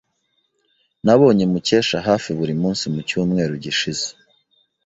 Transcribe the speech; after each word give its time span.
Nabonye 1.05 1.43
Mukesha 1.51 1.97
hafi 2.07 2.29
buri 2.37 2.53
munsi 2.61 2.83
mucyumweru 2.93 3.53
gishize. 3.63 4.07